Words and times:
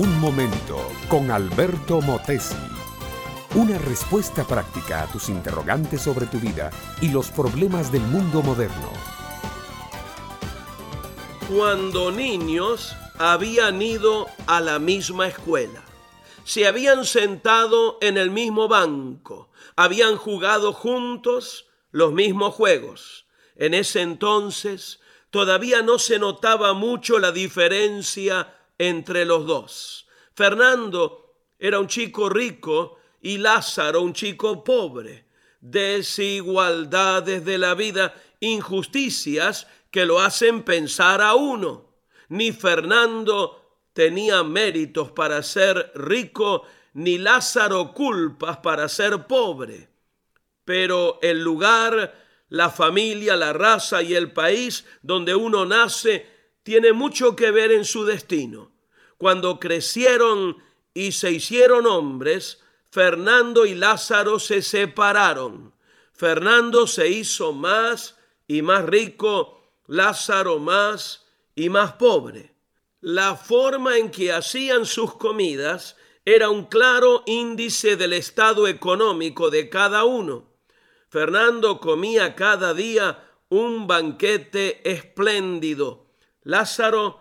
Un 0.00 0.18
momento 0.18 0.78
con 1.10 1.30
Alberto 1.30 2.00
Motesi. 2.00 2.56
Una 3.54 3.76
respuesta 3.76 4.46
práctica 4.46 5.02
a 5.02 5.06
tus 5.12 5.28
interrogantes 5.28 6.00
sobre 6.00 6.24
tu 6.24 6.38
vida 6.38 6.70
y 7.02 7.10
los 7.10 7.30
problemas 7.30 7.92
del 7.92 8.00
mundo 8.00 8.40
moderno. 8.40 8.90
Cuando 11.54 12.10
niños 12.10 12.96
habían 13.18 13.82
ido 13.82 14.26
a 14.46 14.62
la 14.62 14.78
misma 14.78 15.26
escuela, 15.26 15.82
se 16.44 16.66
habían 16.66 17.04
sentado 17.04 17.98
en 18.00 18.16
el 18.16 18.30
mismo 18.30 18.68
banco, 18.68 19.50
habían 19.76 20.16
jugado 20.16 20.72
juntos 20.72 21.66
los 21.90 22.14
mismos 22.14 22.54
juegos. 22.54 23.26
En 23.54 23.74
ese 23.74 24.00
entonces 24.00 25.00
todavía 25.28 25.82
no 25.82 25.98
se 25.98 26.18
notaba 26.18 26.72
mucho 26.72 27.18
la 27.18 27.32
diferencia 27.32 28.54
entre 28.80 29.26
los 29.26 29.44
dos. 29.44 30.08
Fernando 30.32 31.34
era 31.58 31.78
un 31.78 31.86
chico 31.86 32.30
rico 32.30 32.96
y 33.20 33.36
Lázaro 33.36 34.00
un 34.00 34.14
chico 34.14 34.64
pobre. 34.64 35.26
Desigualdades 35.60 37.44
de 37.44 37.58
la 37.58 37.74
vida, 37.74 38.14
injusticias 38.40 39.66
que 39.90 40.06
lo 40.06 40.18
hacen 40.18 40.62
pensar 40.62 41.20
a 41.20 41.34
uno. 41.34 41.92
Ni 42.30 42.52
Fernando 42.52 43.82
tenía 43.92 44.42
méritos 44.44 45.10
para 45.10 45.42
ser 45.42 45.92
rico, 45.94 46.62
ni 46.94 47.18
Lázaro 47.18 47.92
culpas 47.92 48.56
para 48.58 48.88
ser 48.88 49.26
pobre. 49.26 49.90
Pero 50.64 51.18
el 51.20 51.42
lugar, 51.42 52.14
la 52.48 52.70
familia, 52.70 53.36
la 53.36 53.52
raza 53.52 54.02
y 54.02 54.14
el 54.14 54.32
país 54.32 54.86
donde 55.02 55.34
uno 55.34 55.66
nace 55.66 56.26
tiene 56.62 56.94
mucho 56.94 57.36
que 57.36 57.50
ver 57.50 57.72
en 57.72 57.84
su 57.84 58.06
destino. 58.06 58.69
Cuando 59.20 59.60
crecieron 59.60 60.56
y 60.94 61.12
se 61.12 61.30
hicieron 61.30 61.84
hombres, 61.86 62.62
Fernando 62.90 63.66
y 63.66 63.74
Lázaro 63.74 64.38
se 64.38 64.62
separaron. 64.62 65.74
Fernando 66.14 66.86
se 66.86 67.08
hizo 67.08 67.52
más 67.52 68.16
y 68.48 68.62
más 68.62 68.86
rico, 68.86 69.60
Lázaro 69.86 70.58
más 70.58 71.26
y 71.54 71.68
más 71.68 71.92
pobre. 71.92 72.54
La 73.02 73.36
forma 73.36 73.98
en 73.98 74.10
que 74.10 74.32
hacían 74.32 74.86
sus 74.86 75.14
comidas 75.16 75.98
era 76.24 76.48
un 76.48 76.64
claro 76.64 77.22
índice 77.26 77.96
del 77.96 78.14
estado 78.14 78.66
económico 78.68 79.50
de 79.50 79.68
cada 79.68 80.04
uno. 80.04 80.48
Fernando 81.10 81.78
comía 81.78 82.34
cada 82.34 82.72
día 82.72 83.22
un 83.50 83.86
banquete 83.86 84.80
espléndido. 84.90 86.06
Lázaro 86.42 87.20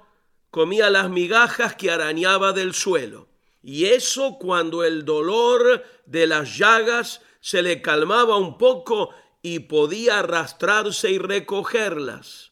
comía 0.52 0.90
las 0.90 1.10
migajas 1.10 1.76
que 1.76 1.92
arañaba 1.92 2.54
del 2.54 2.74
suelo. 2.74 3.28
Y 3.62 3.86
eso 3.86 4.38
cuando 4.40 4.84
el 4.84 5.06
dolor 5.06 5.84
de 6.06 6.28
las 6.28 6.58
llagas 6.58 7.22
se 7.42 7.62
le 7.62 7.82
calmaba 7.82 8.38
un 8.38 8.58
poco 8.58 9.10
y 9.42 9.60
podía 9.60 10.20
arrastrarse 10.20 11.12
y 11.12 11.18
recogerlas. 11.18 12.52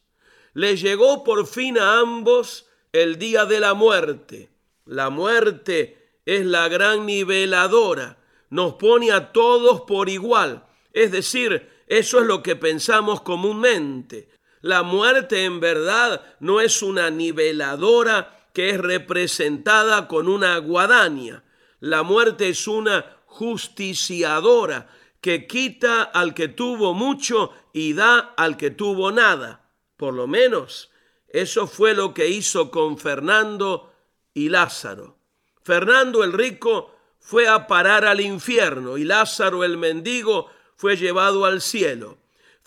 Le 0.54 0.76
llegó 0.76 1.24
por 1.24 1.46
fin 1.46 1.78
a 1.78 2.00
ambos 2.00 2.66
el 2.92 3.18
día 3.18 3.44
de 3.44 3.60
la 3.60 3.74
muerte. 3.74 4.50
La 4.84 5.10
muerte 5.10 6.20
es 6.24 6.44
la 6.44 6.68
gran 6.68 7.06
niveladora, 7.06 8.18
nos 8.50 8.74
pone 8.74 9.12
a 9.12 9.32
todos 9.32 9.82
por 9.82 10.08
igual. 10.08 10.66
Es 10.92 11.12
decir, 11.12 11.70
eso 11.86 12.20
es 12.20 12.26
lo 12.26 12.42
que 12.42 12.56
pensamos 12.56 13.20
comúnmente. 13.20 14.28
La 14.60 14.82
muerte 14.82 15.44
en 15.44 15.60
verdad 15.60 16.22
no 16.40 16.60
es 16.60 16.82
una 16.82 17.10
niveladora 17.10 18.48
que 18.52 18.70
es 18.70 18.78
representada 18.78 20.08
con 20.08 20.28
una 20.28 20.58
guadaña. 20.58 21.44
La 21.80 22.02
muerte 22.02 22.48
es 22.48 22.66
una 22.66 23.18
justiciadora 23.26 24.88
que 25.20 25.46
quita 25.46 26.02
al 26.02 26.34
que 26.34 26.48
tuvo 26.48 26.94
mucho 26.94 27.52
y 27.72 27.92
da 27.92 28.34
al 28.36 28.56
que 28.56 28.70
tuvo 28.70 29.12
nada. 29.12 29.70
Por 29.96 30.14
lo 30.14 30.26
menos 30.26 30.90
eso 31.28 31.66
fue 31.66 31.94
lo 31.94 32.14
que 32.14 32.28
hizo 32.28 32.70
con 32.70 32.98
Fernando 32.98 33.92
y 34.34 34.48
Lázaro. 34.48 35.18
Fernando 35.62 36.24
el 36.24 36.32
rico 36.32 36.94
fue 37.20 37.46
a 37.46 37.66
parar 37.66 38.04
al 38.04 38.20
infierno 38.20 38.96
y 38.96 39.04
Lázaro 39.04 39.64
el 39.64 39.76
mendigo 39.76 40.50
fue 40.76 40.96
llevado 40.96 41.44
al 41.44 41.60
cielo. 41.60 42.18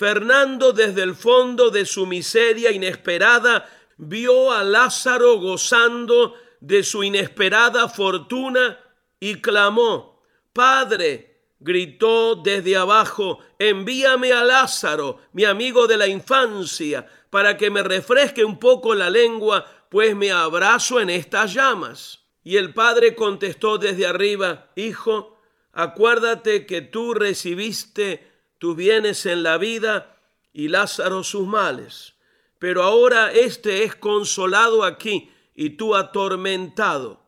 Fernando 0.02 0.74
desde 0.74 1.04
el 1.04 1.14
fondo 1.14 1.70
de 1.70 1.86
su 1.86 2.08
miseria 2.08 2.72
inesperada 2.72 3.70
vio 3.98 4.52
a 4.52 4.64
Lázaro 4.64 5.38
gozando 5.38 6.34
de 6.60 6.82
su 6.82 7.04
inesperada 7.04 7.88
fortuna 7.88 8.80
y 9.20 9.36
clamó, 9.36 10.24
Padre, 10.54 11.52
gritó 11.60 12.34
desde 12.34 12.78
abajo, 12.78 13.42
envíame 13.60 14.34
a 14.34 14.44
Lázaro, 14.44 15.20
mi 15.34 15.46
amigo 15.46 15.86
de 15.86 15.98
la 15.98 16.08
infancia, 16.08 17.08
para 17.30 17.56
que 17.56 17.70
me 17.70 17.84
refresque 17.84 18.44
un 18.44 18.58
poco 18.58 18.96
la 18.96 19.12
lengua, 19.12 19.68
pues 19.88 20.16
me 20.16 20.32
abrazo 20.32 21.00
en 21.00 21.12
estas 21.12 21.54
llamas. 21.54 22.22
Y 22.44 22.58
el 22.58 22.74
padre 22.74 23.14
contestó 23.14 23.78
desde 23.78 24.08
arriba, 24.08 24.72
Hijo, 24.76 25.38
acuérdate 25.74 26.66
que 26.66 26.82
tú 26.82 27.14
recibiste 27.14 28.31
tus 28.62 28.78
bienes 28.78 29.26
en 29.26 29.44
la 29.44 29.58
vida 29.58 30.16
y 30.54 30.70
Lázaro 30.70 31.24
sus 31.24 31.48
males 31.48 32.14
pero 32.62 32.84
ahora 32.84 33.32
éste 33.32 33.84
es 33.84 33.96
consolado 33.96 34.84
aquí 34.84 35.32
y 35.56 35.72
tú 35.72 35.96
atormentado. 35.96 37.20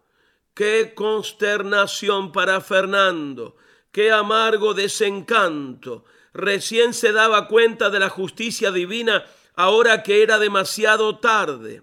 Qué 0.53 0.93
consternación 0.93 2.31
para 2.31 2.61
Fernando, 2.61 3.55
qué 3.91 4.11
amargo 4.11 4.75
desencanto. 4.75 6.05
Recién 6.35 6.93
se 6.93 7.13
daba 7.13 7.47
cuenta 7.47 7.89
de 7.89 7.97
la 7.97 8.09
justicia 8.09 8.69
divina 8.69 9.25
ahora 9.55 10.03
que 10.03 10.21
era 10.21 10.37
demasiado 10.37 11.17
tarde, 11.17 11.81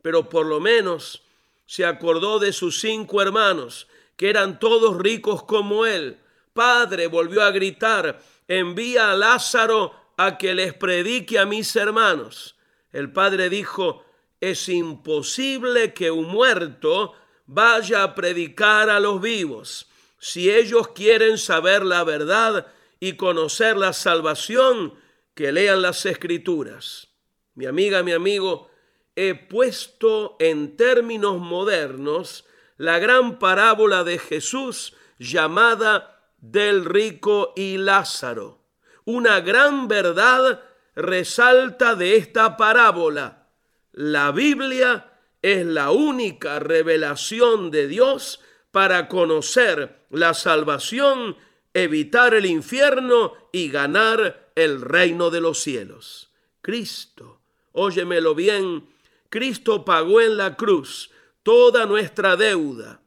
pero 0.00 0.30
por 0.30 0.46
lo 0.46 0.58
menos 0.58 1.22
se 1.66 1.84
acordó 1.84 2.38
de 2.38 2.54
sus 2.54 2.80
cinco 2.80 3.20
hermanos, 3.20 3.88
que 4.16 4.30
eran 4.30 4.58
todos 4.58 4.96
ricos 4.96 5.42
como 5.42 5.84
él. 5.84 6.18
Padre, 6.54 7.08
volvió 7.08 7.42
a 7.42 7.50
gritar, 7.50 8.22
envía 8.48 9.10
a 9.10 9.16
Lázaro 9.16 9.92
a 10.16 10.38
que 10.38 10.54
les 10.54 10.74
predique 10.74 11.38
a 11.38 11.46
mis 11.46 11.74
hermanos. 11.76 12.56
El 12.92 13.12
padre 13.12 13.48
dijo, 13.50 14.04
es 14.40 14.68
imposible 14.68 15.92
que 15.92 16.10
un 16.10 16.28
muerto 16.28 17.14
vaya 17.46 18.02
a 18.02 18.14
predicar 18.14 18.90
a 18.90 19.00
los 19.00 19.20
vivos. 19.20 19.88
Si 20.18 20.50
ellos 20.50 20.88
quieren 20.88 21.38
saber 21.38 21.84
la 21.84 22.04
verdad 22.04 22.66
y 23.00 23.14
conocer 23.14 23.76
la 23.76 23.92
salvación, 23.92 24.94
que 25.34 25.52
lean 25.52 25.82
las 25.82 26.06
escrituras. 26.06 27.08
Mi 27.54 27.66
amiga, 27.66 28.02
mi 28.02 28.12
amigo, 28.12 28.70
he 29.14 29.34
puesto 29.34 30.36
en 30.40 30.76
términos 30.76 31.38
modernos 31.38 32.46
la 32.78 32.98
gran 32.98 33.38
parábola 33.38 34.02
de 34.02 34.18
Jesús 34.18 34.94
llamada 35.18 36.15
del 36.38 36.84
rico 36.84 37.52
y 37.56 37.76
Lázaro. 37.78 38.60
Una 39.04 39.40
gran 39.40 39.88
verdad 39.88 40.62
resalta 40.94 41.94
de 41.94 42.16
esta 42.16 42.56
parábola. 42.56 43.48
La 43.92 44.32
Biblia 44.32 45.12
es 45.42 45.64
la 45.64 45.90
única 45.90 46.58
revelación 46.58 47.70
de 47.70 47.86
Dios 47.86 48.40
para 48.70 49.08
conocer 49.08 50.06
la 50.10 50.34
salvación, 50.34 51.36
evitar 51.72 52.34
el 52.34 52.46
infierno 52.46 53.32
y 53.52 53.68
ganar 53.68 54.50
el 54.54 54.80
reino 54.80 55.30
de 55.30 55.40
los 55.40 55.60
cielos. 55.60 56.30
Cristo, 56.62 57.40
óyemelo 57.72 58.34
bien, 58.34 58.88
Cristo 59.28 59.84
pagó 59.84 60.20
en 60.20 60.36
la 60.36 60.56
cruz 60.56 61.10
toda 61.42 61.86
nuestra 61.86 62.36
deuda. 62.36 63.00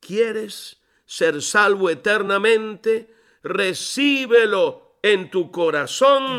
¿Quieres 0.00 0.78
ser 1.06 1.40
salvo 1.40 1.88
eternamente? 1.88 3.14
Recíbelo 3.42 4.98
en 5.02 5.30
tu 5.30 5.50
corazón 5.50 6.38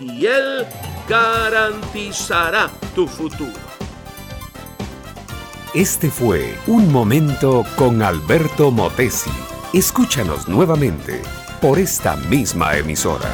y 0.00 0.26
Él 0.26 0.64
garantizará 1.08 2.70
tu 2.94 3.06
futuro. 3.06 3.74
Este 5.74 6.08
fue 6.08 6.56
Un 6.68 6.92
Momento 6.92 7.66
con 7.76 8.00
Alberto 8.02 8.70
Motesi. 8.70 9.32
Escúchanos 9.72 10.46
nuevamente 10.46 11.20
por 11.60 11.80
esta 11.80 12.14
misma 12.14 12.76
emisora. 12.76 13.28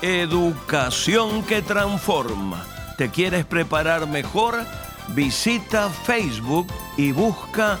Educación 0.00 1.42
que 1.42 1.60
transforma. 1.60 2.64
¿Te 2.96 3.10
quieres 3.10 3.44
preparar 3.44 4.06
mejor? 4.06 4.54
Visita 5.08 5.90
Facebook 5.90 6.68
y 6.96 7.10
busca 7.10 7.80